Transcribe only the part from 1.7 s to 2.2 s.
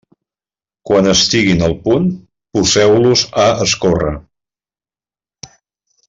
punt,